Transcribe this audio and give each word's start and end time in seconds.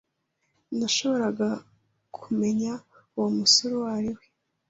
Nashoboraga 0.77 1.49
kumenya 2.15 2.71
uwo 3.15 3.29
musore 3.37 3.73
uwo 3.77 3.87
ari 3.97 4.11
we. 4.15 4.23